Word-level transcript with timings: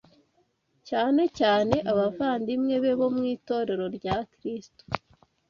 cyane 0.89 1.23
cyane 1.39 1.75
abavandimwe 1.91 2.75
be 2.83 2.91
bo 2.99 3.07
mu 3.15 3.21
itorero 3.35 3.85
rya 3.97 4.15
Kristo 4.33 4.83